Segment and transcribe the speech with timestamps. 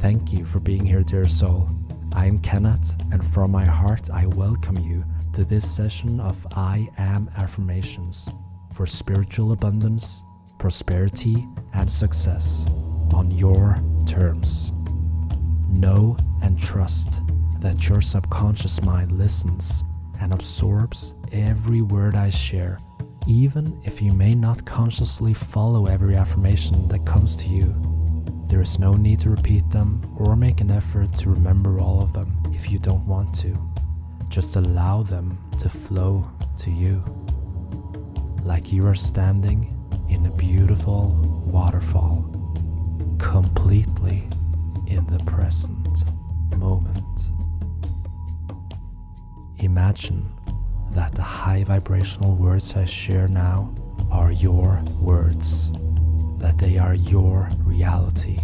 [0.00, 1.68] Thank you for being here, dear soul.
[2.14, 6.88] I am Kenneth, and from my heart, I welcome you to this session of I
[6.96, 8.30] Am Affirmations
[8.72, 10.24] for spiritual abundance,
[10.58, 12.64] prosperity, and success
[13.12, 14.72] on your terms.
[15.68, 17.20] Know and trust
[17.60, 19.84] that your subconscious mind listens
[20.18, 22.78] and absorbs every word I share,
[23.26, 27.99] even if you may not consciously follow every affirmation that comes to you.
[28.50, 32.12] There is no need to repeat them or make an effort to remember all of
[32.12, 33.56] them if you don't want to.
[34.28, 36.28] Just allow them to flow
[36.58, 37.04] to you.
[38.42, 39.76] Like you are standing
[40.08, 41.10] in a beautiful
[41.46, 42.24] waterfall,
[43.18, 44.28] completely
[44.88, 46.02] in the present
[46.56, 47.20] moment.
[49.60, 50.28] Imagine
[50.90, 53.72] that the high vibrational words I share now
[54.10, 55.70] are your words,
[56.40, 58.38] that they are your reality,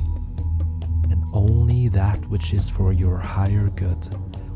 [1.11, 4.06] and only that which is for your higher good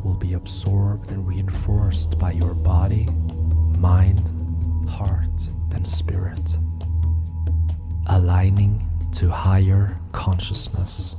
[0.05, 3.06] will be absorbed and reinforced by your body,
[3.78, 4.20] mind,
[4.88, 6.58] heart, and spirit,
[8.08, 11.16] aligning to higher consciousness.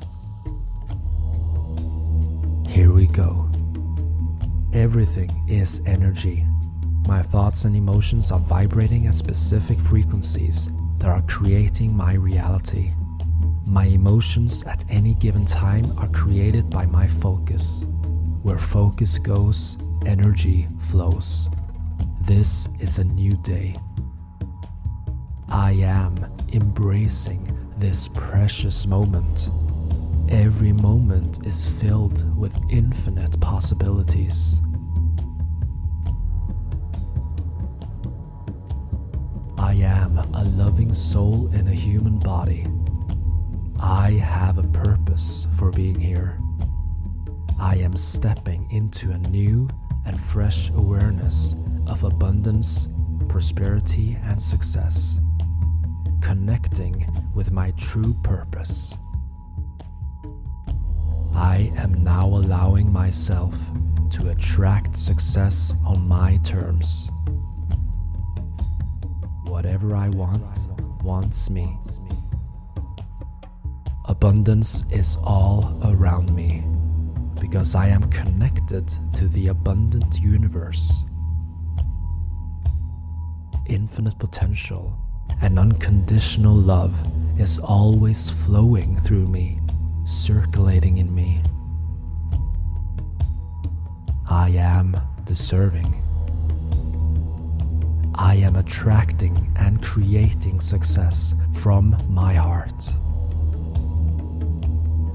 [2.67, 3.49] Here we go.
[4.73, 6.45] Everything is energy.
[7.08, 10.69] My thoughts and emotions are vibrating at specific frequencies
[11.02, 12.94] that are creating my reality.
[13.66, 17.88] My emotions at any given time are created by my focus.
[18.44, 21.50] Where focus goes, energy flows.
[22.22, 23.76] This is a new day.
[25.50, 26.16] I am
[26.54, 29.50] embracing this precious moment.
[30.30, 34.61] Every moment is filled with infinite possibilities.
[39.83, 42.65] Am a loving soul in a human body.
[43.80, 46.39] I have a purpose for being here.
[47.59, 49.69] I am stepping into a new
[50.05, 51.55] and fresh awareness
[51.87, 52.87] of abundance,
[53.27, 55.19] prosperity, and success,
[56.21, 58.95] connecting with my true purpose.
[61.33, 63.55] I am now allowing myself
[64.11, 67.09] to attract success on my terms.
[69.64, 70.58] Whatever I want
[71.04, 71.77] wants me.
[74.05, 76.64] Abundance is all around me
[77.39, 81.05] because I am connected to the abundant universe.
[83.67, 84.98] Infinite potential
[85.44, 86.95] and unconditional love
[87.39, 89.60] is always flowing through me,
[90.05, 91.39] circulating in me.
[94.28, 94.95] I am
[95.26, 96.01] deserving.
[98.21, 102.93] I am attracting and creating success from my heart.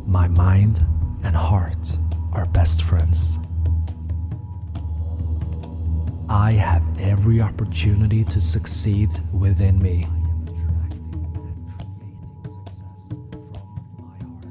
[0.08, 0.84] My mind
[1.22, 1.98] and heart
[2.32, 3.38] are best friends.
[6.28, 10.04] I have every opportunity to succeed within me.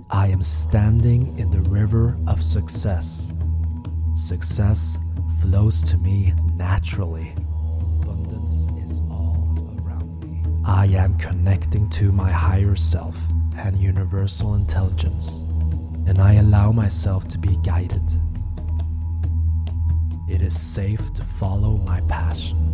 [0.09, 3.33] I am standing in the river of success.
[4.13, 4.97] Success
[5.41, 7.35] flows to me naturally.
[10.67, 13.21] I am connecting to my higher self
[13.55, 15.37] and universal intelligence,
[16.07, 18.01] and I allow myself to be guided.
[20.27, 22.73] It is safe to follow my passion.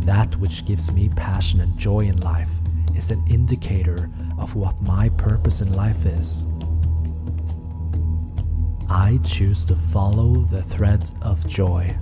[0.00, 2.50] That which gives me passion and joy in life
[2.96, 6.46] is an indicator of what my purpose in life is.
[8.88, 11.94] I choose to follow the thread of joy.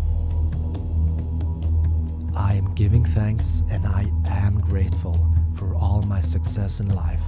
[2.34, 5.14] I am giving thanks and I am grateful
[5.54, 7.22] for all my success in life.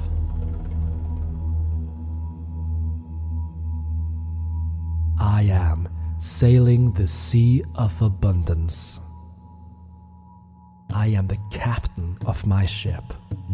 [5.19, 8.99] I am sailing the sea of abundance.
[10.95, 13.05] I am the captain of my ship,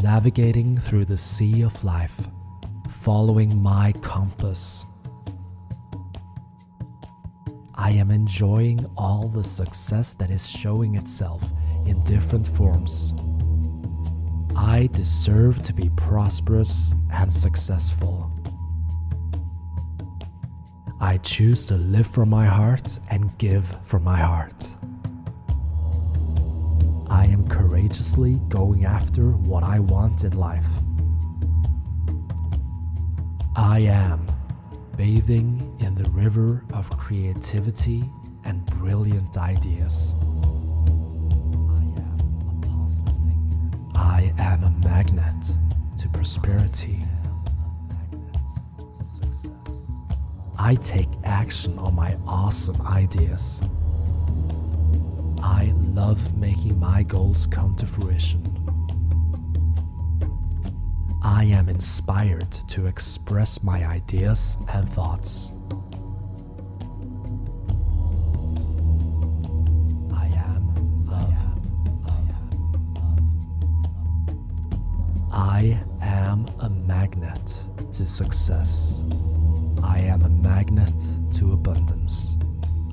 [0.02, 2.28] navigating through the sea of life,
[2.90, 4.84] following my compass.
[7.80, 11.42] I am enjoying all the success that is showing itself
[11.86, 13.14] in different forms.
[14.54, 18.30] I deserve to be prosperous and successful.
[21.00, 24.70] I choose to live from my heart and give from my heart.
[27.08, 30.68] I am courageously going after what I want in life.
[33.56, 34.29] I am
[34.96, 38.04] bathing in the river of creativity
[38.44, 40.14] and brilliant ideas.
[43.94, 45.52] I am a magnet
[45.98, 47.04] to prosperity.
[50.58, 53.62] I take action on my awesome ideas.
[55.42, 58.49] I love making my goals come to fruition.
[61.40, 65.52] I am inspired to express my ideas and thoughts.
[70.12, 71.34] I am love.
[75.32, 79.02] I am a magnet to success.
[79.82, 80.92] I am a magnet
[81.36, 82.36] to abundance.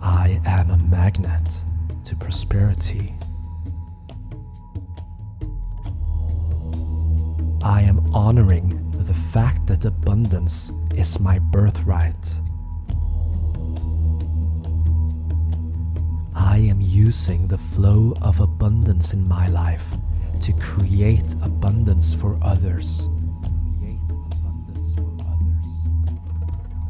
[0.01, 1.59] I am a magnet
[2.05, 3.16] to prosperity.
[7.67, 12.39] I am honoring the fact that abundance is my birthright.
[16.33, 19.85] I am using the flow of abundance in my life
[20.39, 23.09] to create abundance for others.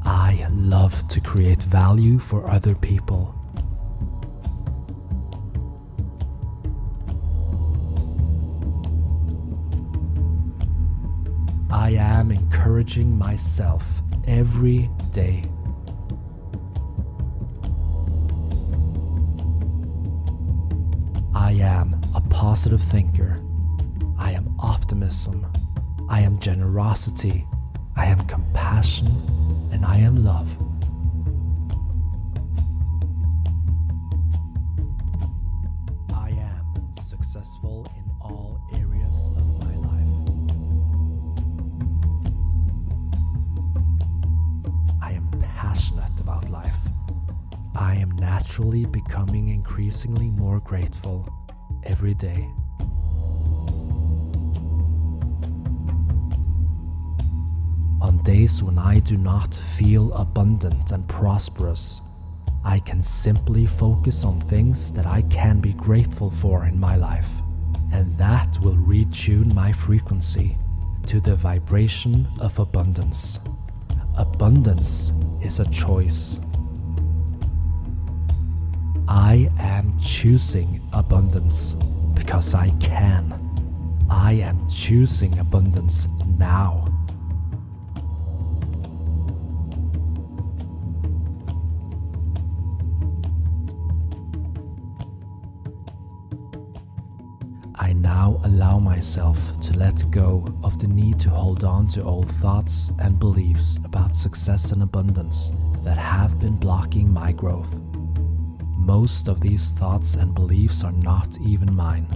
[0.06, 3.37] I love to create value for other people.
[11.88, 15.42] I am encouraging myself every day.
[21.34, 23.42] I am a positive thinker.
[24.19, 25.48] I am optimism.
[26.10, 27.48] I am generosity.
[27.95, 29.07] I am compassion.
[29.72, 30.67] And I am love.
[48.57, 51.27] Am naturally becoming increasingly more grateful
[51.83, 52.50] every day.
[58.01, 62.01] On days when I do not feel abundant and prosperous,
[62.63, 67.30] I can simply focus on things that I can be grateful for in my life,
[67.94, 70.57] and that will retune my frequency
[71.06, 73.39] to the vibration of abundance.
[74.18, 75.12] Abundance
[75.42, 76.39] is a choice.
[79.07, 81.75] I am choosing abundance
[82.13, 83.39] because I can.
[84.09, 86.07] I am choosing abundance
[86.38, 86.83] now.
[97.75, 102.30] I now allow myself to let go of the need to hold on to old
[102.30, 105.51] thoughts and beliefs about success and abundance
[105.83, 107.80] that have been blocking my growth.
[108.88, 112.07] Most of these thoughts and beliefs are not even mine.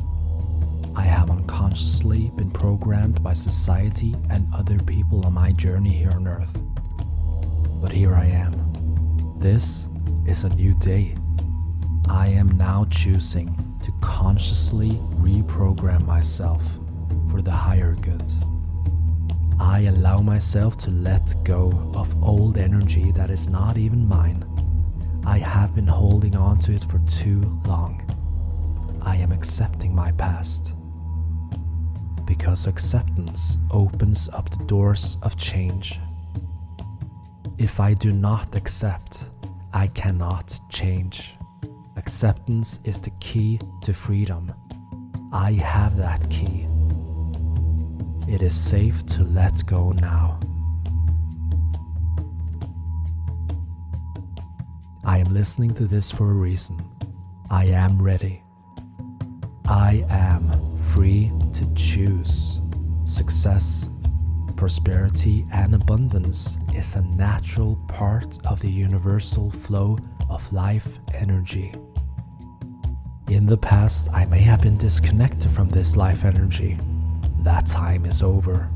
[0.96, 6.30] I have unconsciously been programmed by society and other people on my journey here on
[6.30, 6.58] earth.
[7.82, 8.54] But here I am.
[9.38, 9.88] This
[10.26, 11.14] is a new day.
[12.08, 13.54] I am now choosing
[13.84, 16.64] to consciously reprogram myself
[17.30, 18.24] for the higher good.
[19.60, 24.46] I allow myself to let go of old energy that is not even mine.
[25.26, 28.02] I have been holding on to it for too long.
[29.02, 30.74] I am accepting my past.
[32.26, 36.00] Because acceptance opens up the doors of change.
[37.58, 39.26] If I do not accept,
[39.74, 41.36] I cannot change.
[41.96, 44.52] Acceptance is the key to freedom.
[45.32, 46.68] I have that key.
[48.28, 50.40] It is safe to let go now.
[55.22, 56.78] Am listening to this for a reason.
[57.52, 58.42] I am ready.
[59.68, 62.60] I am free to choose.
[63.04, 63.90] Success,
[64.56, 69.98] prosperity, and abundance is a natural part of the universal flow
[70.30, 71.72] of life energy.
[73.30, 76.80] In the past, I may have been disconnected from this life energy.
[77.44, 78.70] That time is over.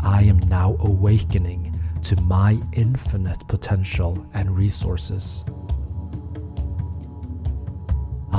[0.00, 5.44] I am now awakening to my infinite potential and resources.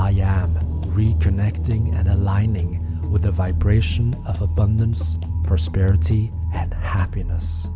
[0.08, 0.54] I am
[0.96, 7.68] reconnecting and aligning with the vibration of abundance, prosperity, and happiness.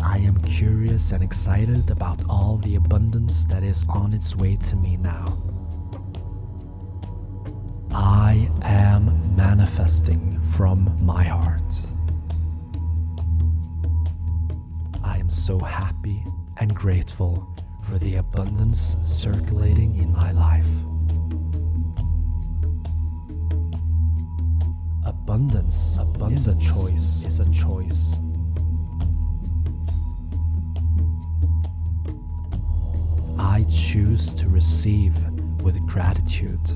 [0.00, 4.76] I am curious and excited about all the abundance that is on its way to
[4.76, 5.36] me now.
[7.90, 11.91] I am manifesting from my heart.
[15.42, 16.24] So happy
[16.58, 20.68] and grateful for the abundance circulating in my life.
[25.04, 27.24] abundance, abundance is a choice.
[27.24, 28.20] Is a choice.
[33.38, 35.16] I choose to receive
[35.62, 36.70] with gratitude.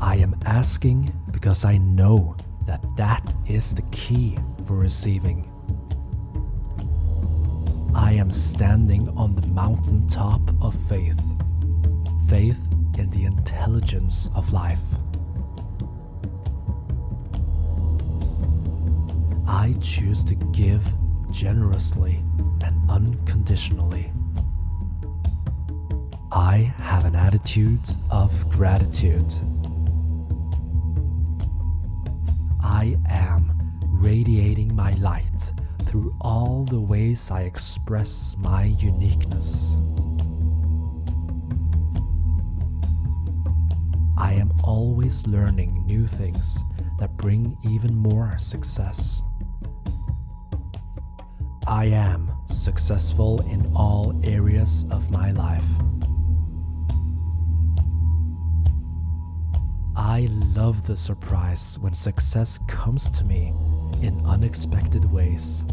[0.00, 5.51] I am asking because I know that that is the key for receiving.
[7.94, 11.20] I am standing on the mountaintop of faith,
[12.28, 12.60] faith
[12.98, 14.82] in the intelligence of life.
[19.46, 20.90] I choose to give
[21.30, 22.22] generously
[22.64, 24.10] and unconditionally.
[26.30, 29.34] I have an attitude of gratitude.
[32.62, 33.52] I am
[33.84, 35.52] radiating my light
[35.92, 39.76] through all the ways I express my uniqueness.
[44.16, 46.62] I am always learning new things
[46.98, 49.20] that bring even more success.
[51.66, 55.68] I am successful in all areas of my life.
[59.94, 63.52] I love the surprise when success comes to me
[64.00, 65.66] in unexpected ways.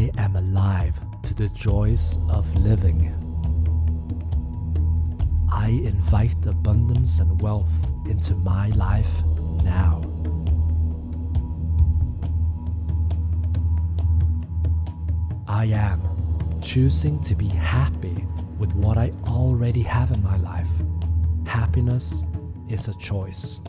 [0.00, 3.12] I am alive to the joys of living.
[5.52, 7.70] I invite abundance and wealth
[8.08, 9.22] into my life
[9.62, 10.00] now.
[15.46, 16.00] I am
[16.62, 18.26] choosing to be happy
[18.58, 20.70] with what I already have in my life.
[21.44, 22.24] Happiness
[22.70, 23.60] is a choice.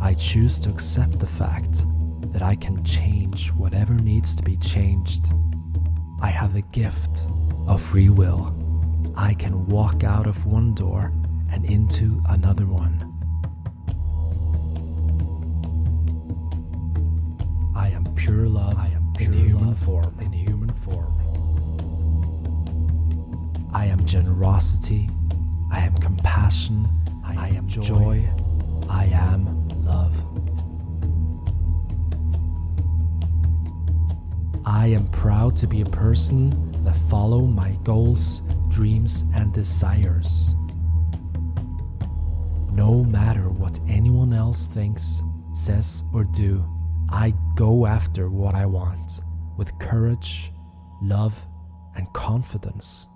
[0.00, 1.84] I choose to accept the fact
[2.32, 5.32] that I can change whatever needs to be changed.
[6.20, 7.26] I have a gift
[7.66, 8.54] of free will.
[9.16, 11.12] I can walk out of one door
[11.50, 12.98] and into another one.
[17.76, 18.76] I am pure love.
[18.76, 20.18] I am pure in human form.
[20.20, 21.14] In human form.
[23.72, 25.08] I am generosity.
[25.70, 26.88] I am compassion.
[27.24, 27.82] I, I am joy.
[27.82, 28.28] joy.
[28.88, 30.14] I am love.
[34.70, 36.50] I am proud to be a person
[36.84, 40.54] that follow my goals, dreams and desires.
[42.70, 45.22] No matter what anyone else thinks,
[45.54, 46.62] says or do,
[47.08, 49.22] I go after what I want
[49.56, 50.52] with courage,
[51.00, 51.40] love,
[51.96, 53.08] and confidence.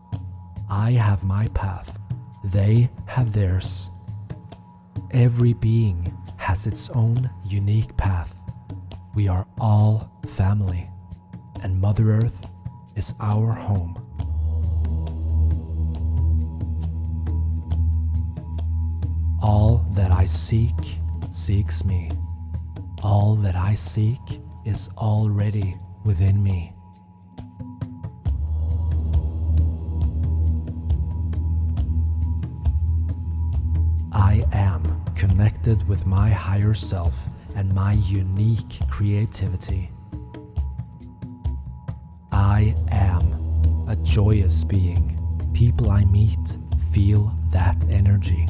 [0.71, 1.99] I have my path,
[2.45, 3.91] they have theirs.
[5.11, 8.39] Every being has its own unique path.
[9.15, 10.89] We are all family,
[11.63, 12.49] and Mother Earth
[12.97, 13.95] is our home.
[19.43, 20.99] All that I seek
[21.31, 22.11] seeks me.
[23.03, 26.73] All that I seek is already within me.
[34.13, 34.83] I am
[35.15, 39.91] connected with my higher self and my unique creativity.
[42.63, 45.19] I am a joyous being.
[45.53, 46.59] People I meet
[46.93, 48.47] feel that energy.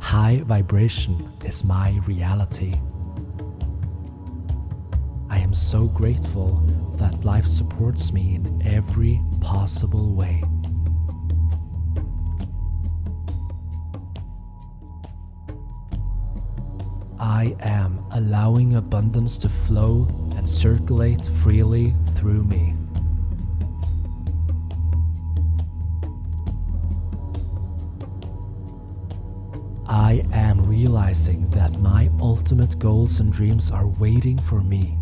[0.00, 2.72] High vibration is my reality.
[5.28, 6.64] I am so grateful
[6.94, 10.42] that life supports me in every possible way.
[17.18, 20.08] I am allowing abundance to flow
[20.40, 22.74] and circulate freely through me.
[29.86, 34.96] I am realizing that my ultimate goals and dreams are waiting for me.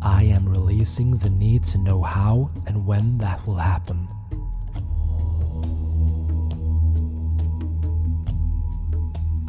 [0.00, 4.06] I am releasing the need to know how and when that will happen.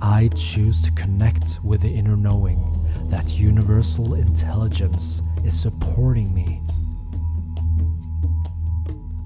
[0.01, 2.72] I choose to connect with the inner knowing
[3.09, 6.61] that universal intelligence is supporting me.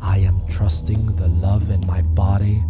[0.02, 2.64] I am trusting the love in my body,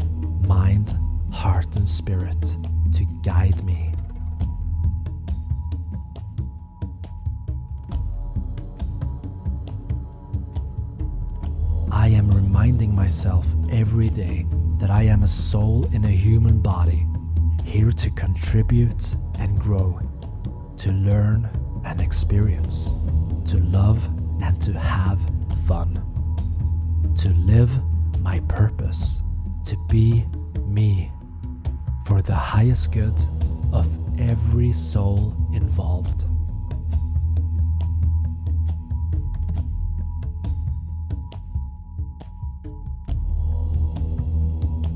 [0.47, 0.97] mind,
[1.31, 2.55] heart and spirit
[2.93, 3.93] to guide me.
[11.91, 14.45] I am reminding myself every day
[14.77, 17.05] that I am a soul in a human body,
[17.65, 19.99] here to contribute and grow,
[20.77, 21.49] to learn
[21.85, 22.91] and experience,
[23.45, 24.05] to love
[24.43, 25.19] and to have
[25.65, 26.03] fun,
[27.15, 27.71] to live
[28.21, 29.21] my purpose,
[29.65, 30.25] to be
[30.65, 31.11] me
[32.05, 33.19] for the highest good
[33.71, 33.87] of
[34.19, 36.25] every soul involved.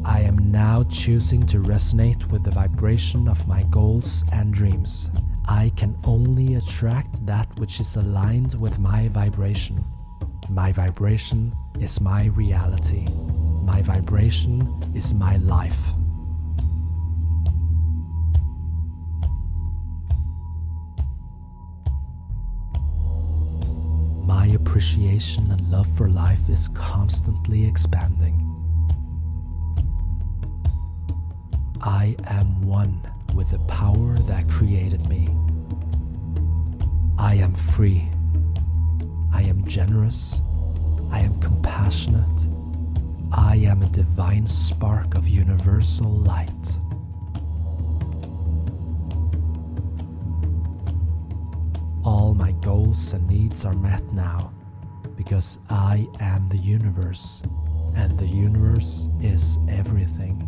[0.05, 5.09] I am now choosing to resonate with the vibration of my goals and dreams.
[5.45, 9.83] I can only attract that which is aligned with my vibration.
[10.49, 13.05] My vibration is my reality.
[13.63, 15.79] My vibration is my life.
[24.25, 28.47] My appreciation and love for life is constantly expanding.
[31.81, 33.01] I am one
[33.35, 35.27] with the power that created me.
[37.17, 38.09] I am free.
[39.33, 40.41] I am generous.
[41.11, 42.47] I am compassionate.
[43.31, 46.49] I am a divine spark of universal light.
[52.03, 54.51] All my goals and needs are met now
[55.15, 57.43] because I am the universe
[57.95, 60.47] and the universe is everything.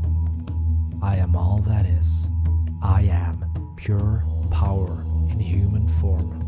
[1.02, 2.33] I am all that is.
[2.84, 3.46] I am
[3.78, 6.42] pure power in human form.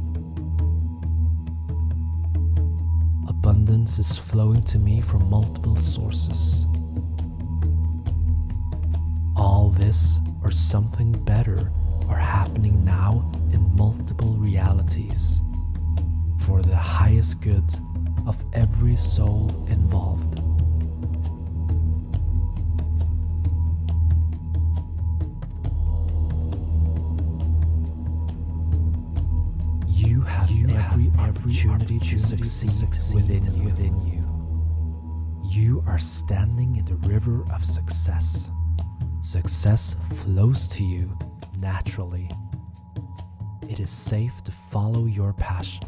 [3.29, 6.65] Abundance is flowing to me from multiple sources.
[9.37, 11.71] All this or something better
[12.09, 15.41] are happening now in multiple realities
[16.39, 17.73] for the highest good
[18.27, 20.44] of every soul involved.
[30.95, 33.63] Every opportunity to succeed, succeed within, you.
[33.65, 34.23] within you.
[35.43, 38.49] You are standing in the river of success.
[39.21, 41.17] Success flows to you
[41.57, 42.29] naturally.
[43.67, 45.83] It is safe to follow your passion.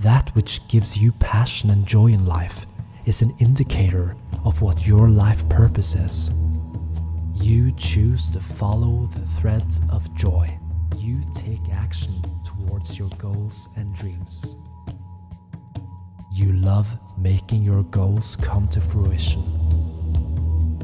[0.00, 2.66] That which gives you passion and joy in life
[3.06, 6.32] is an indicator of what your life purpose is.
[7.34, 10.58] You choose to follow the threads of joy.
[11.08, 14.68] You take action towards your goals and dreams.
[16.30, 19.42] You love making your goals come to fruition.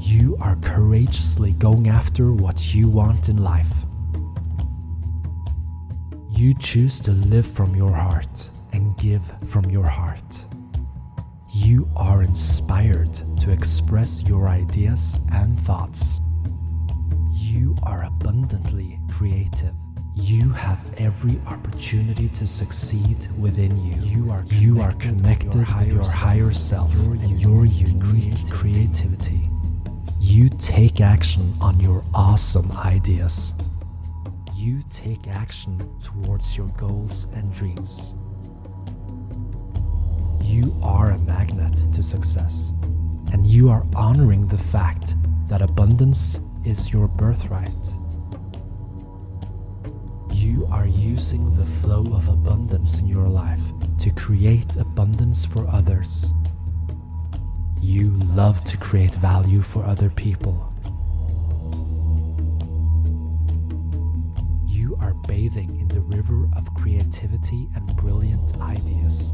[0.01, 3.71] You are courageously going after what you want in life.
[6.31, 10.43] You choose to live from your heart and give from your heart.
[11.53, 16.23] You are inspired to express your ideas and thoughts.
[17.31, 19.75] You are abundantly creative.
[20.17, 24.01] You have every opportunity to succeed within you.
[24.01, 29.51] You are you are connected with your higher self, and your unique creativity.
[30.21, 33.55] You take action on your awesome ideas.
[34.55, 38.15] You take action towards your goals and dreams.
[40.45, 42.73] You are a magnet to success,
[43.33, 45.17] and you are honoring the fact
[45.49, 47.97] that abundance is your birthright.
[50.55, 53.61] You are using the flow of abundance in your life
[53.99, 56.33] to create abundance for others.
[57.81, 60.73] You love to create value for other people.
[64.65, 69.33] You are bathing in the river of creativity and brilliant ideas.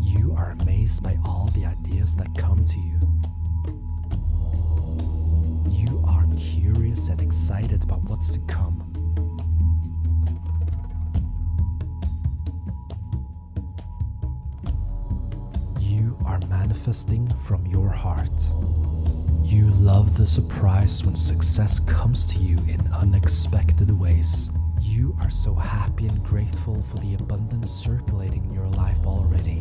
[0.00, 3.00] You are amazed by all the ideas that come to you.
[5.68, 8.73] You are curious and excited about what's to come.
[16.84, 18.52] Manifesting from your heart.
[19.42, 24.50] You love the surprise when success comes to you in unexpected ways.
[24.82, 29.60] You are so happy and grateful for the abundance circulating in your life already.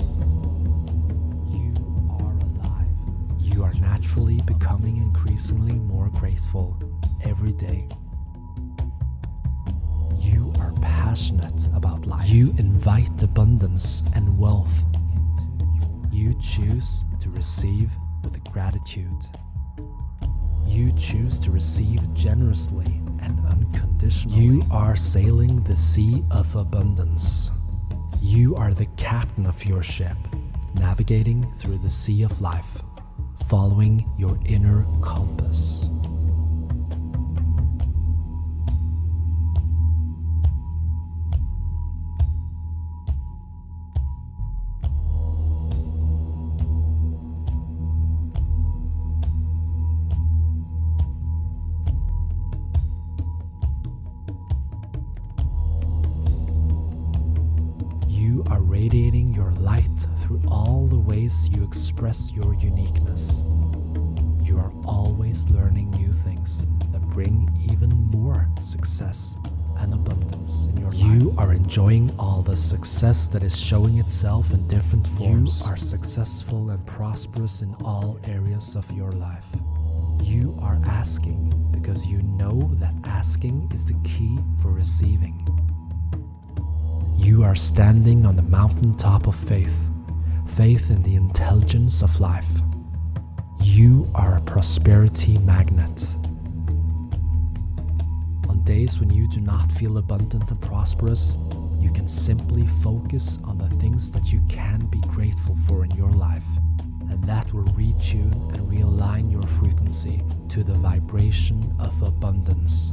[1.47, 1.73] You
[2.19, 2.91] are alive.
[3.39, 6.77] You are naturally becoming increasingly more grateful
[7.21, 7.87] every day.
[10.19, 12.29] You are passionate about life.
[12.29, 14.83] You invite abundance and wealth
[16.13, 17.89] you choose to receive
[18.25, 19.25] with gratitude.
[20.67, 24.37] You choose to receive generously and unconditionally.
[24.37, 27.49] You are sailing the sea of abundance.
[28.21, 30.17] You are the captain of your ship,
[30.75, 32.81] navigating through the sea of life,
[33.47, 35.87] following your inner compass.
[62.13, 63.43] Express your uniqueness.
[64.43, 69.35] You are always learning new things that bring even more success
[69.77, 71.01] and abundance in your life.
[71.01, 75.63] You are enjoying all the success that is showing itself in different forms.
[75.65, 79.47] You are successful and prosperous in all areas of your life.
[80.21, 85.35] You are asking because you know that asking is the key for receiving.
[87.15, 89.75] You are standing on the mountaintop of faith,
[90.55, 92.61] faith in the intelligence of life.
[93.59, 96.15] You are a prosperity magnet.
[98.47, 101.37] On days when you do not feel abundant and prosperous,
[101.79, 106.11] you can simply focus on the things that you can be grateful for in your
[106.11, 106.45] life,
[107.09, 112.91] and that will retune and realign your frequency to the vibration of abundance.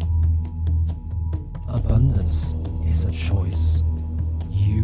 [1.69, 2.55] Abundance
[2.87, 3.83] is a choice.
[4.49, 4.83] You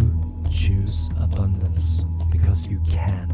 [0.51, 2.05] choose abundance
[2.37, 3.29] because you can.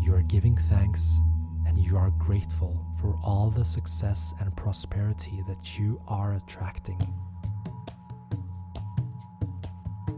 [0.00, 1.18] You are giving thanks
[1.66, 7.00] and you are grateful for all the success and prosperity that you are attracting.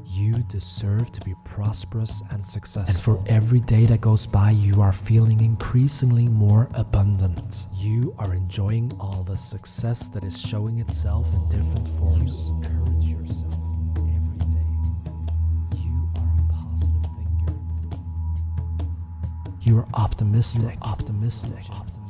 [0.04, 3.16] You deserve to be prosperous and successful.
[3.16, 7.66] And for every day that goes by, you are feeling increasingly more abundant.
[7.74, 12.50] You are enjoying all the success that is showing itself in different forms.
[12.50, 13.53] You encourage yourself
[19.64, 20.76] You are optimistic.
[20.82, 21.64] Optimistic.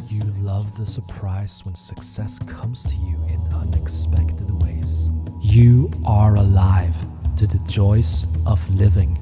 [0.09, 5.09] You love the surprise when success comes to you in unexpected ways.
[5.41, 6.97] You are alive
[7.37, 9.21] to the joys of living.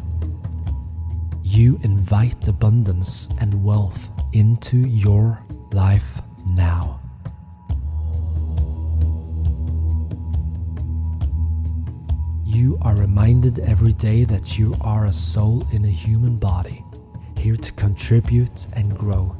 [1.42, 7.00] You invite abundance and wealth into your life now.
[12.46, 16.82] You are reminded every day that you are a soul in a human body,
[17.42, 19.34] here to contribute and grow,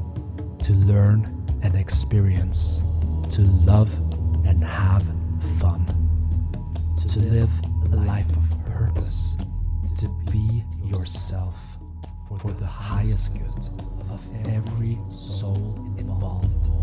[0.59, 1.23] to learn
[1.63, 2.83] and experience,
[3.31, 3.95] to love
[4.45, 5.05] and have
[5.61, 5.87] fun,
[7.07, 7.49] to live
[7.93, 9.37] a life of purpose
[9.97, 11.57] to be yourself
[12.41, 13.69] for the highest good
[14.11, 16.82] of every soul involved.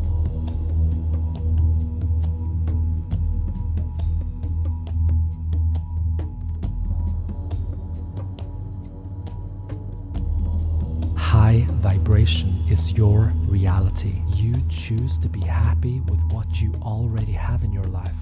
[11.49, 14.21] High vibration is your reality.
[14.35, 18.19] You choose to be happy with what you already have in your life.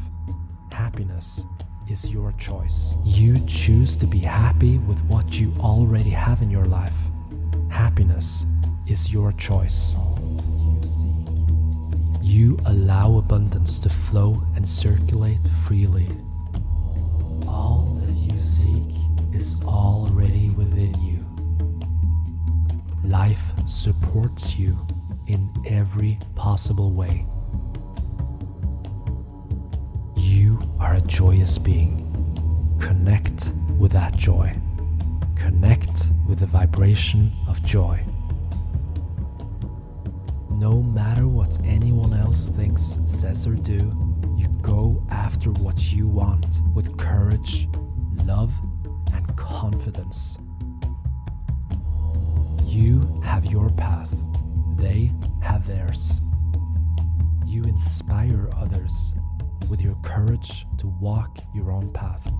[0.71, 1.43] Happiness
[1.89, 2.95] is your choice.
[3.03, 6.95] You choose to be happy with what you already have in your life.
[7.67, 8.45] Happiness
[8.87, 9.97] is your choice.
[12.21, 16.07] You allow abundance to flow and circulate freely.
[17.45, 18.95] All that you seek
[19.33, 21.16] is already within you.
[23.07, 24.77] Life supports you
[25.27, 27.25] in every possible way.
[30.17, 32.03] You are a joyous being.
[32.81, 34.53] Connect with that joy.
[35.37, 38.03] Connect with the vibration of joy.
[40.49, 43.77] No matter what anyone else thinks, says, or do,
[44.35, 47.69] you go after what you want with courage,
[48.25, 48.51] love,
[49.13, 50.37] and confidence.
[52.77, 54.15] You have your path,
[54.75, 55.11] they
[55.41, 56.21] have theirs.
[57.43, 59.15] You inspire others
[59.67, 62.31] with your courage to walk your own path.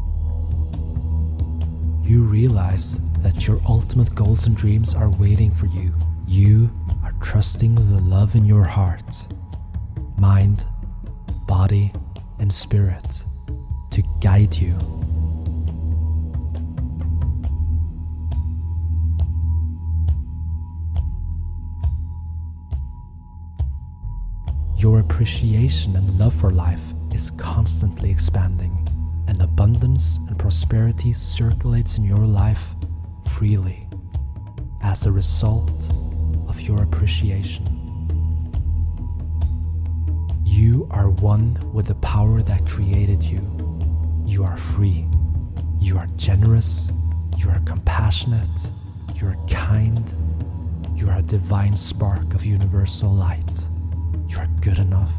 [2.08, 5.92] You realize that your ultimate goals and dreams are waiting for you.
[6.28, 6.70] You
[7.04, 9.26] are trusting the love in your heart,
[10.20, 10.66] mind,
[11.48, 11.92] body,
[12.38, 13.24] and spirit
[13.90, 14.97] to guide you.
[24.78, 28.88] Your appreciation and love for life is constantly expanding,
[29.28, 32.76] and abundance and prosperity circulates in your life
[33.26, 33.88] freely
[34.84, 35.92] as a result
[36.48, 37.66] of your appreciation.
[40.46, 43.42] You are one with the power that created you.
[44.28, 45.08] You are free.
[45.80, 46.92] You are generous.
[47.36, 48.70] You are compassionate.
[49.16, 50.06] You are kind.
[50.96, 53.68] You are a divine spark of universal light.
[54.28, 55.14] You are good enough.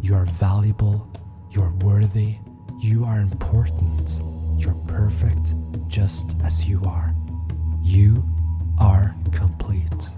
[0.00, 1.08] You are valuable.
[1.50, 2.36] You are worthy.
[2.78, 4.20] You are important.
[4.58, 5.54] You're perfect
[5.88, 7.14] just as you are.
[7.82, 8.24] You
[8.78, 10.10] are complete.